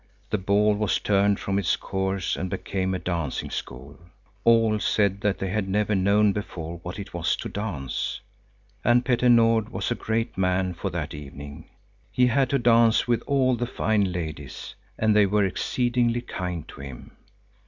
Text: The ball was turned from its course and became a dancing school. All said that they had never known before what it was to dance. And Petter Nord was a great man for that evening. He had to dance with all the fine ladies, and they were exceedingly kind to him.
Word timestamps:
The 0.31 0.39
ball 0.39 0.73
was 0.73 0.97
turned 0.97 1.39
from 1.39 1.59
its 1.59 1.75
course 1.75 2.35
and 2.35 2.49
became 2.49 2.95
a 2.95 2.97
dancing 2.97 3.51
school. 3.51 3.99
All 4.43 4.79
said 4.79 5.21
that 5.21 5.37
they 5.37 5.49
had 5.51 5.69
never 5.69 5.93
known 5.93 6.33
before 6.33 6.79
what 6.79 6.97
it 6.97 7.13
was 7.13 7.35
to 7.35 7.47
dance. 7.49 8.19
And 8.83 9.05
Petter 9.05 9.29
Nord 9.29 9.69
was 9.69 9.91
a 9.91 9.93
great 9.93 10.39
man 10.39 10.73
for 10.73 10.89
that 10.89 11.13
evening. 11.13 11.69
He 12.11 12.25
had 12.25 12.49
to 12.49 12.57
dance 12.57 13.07
with 13.07 13.21
all 13.27 13.55
the 13.55 13.67
fine 13.67 14.11
ladies, 14.11 14.73
and 14.97 15.15
they 15.15 15.27
were 15.27 15.45
exceedingly 15.45 16.21
kind 16.21 16.67
to 16.69 16.81
him. 16.81 17.11